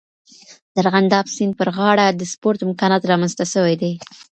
[0.73, 3.93] د ارغنداب سیند پر غاړه د سپورټ امکانات رامنځته سوي دي.